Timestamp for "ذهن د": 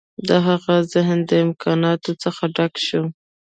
0.93-1.31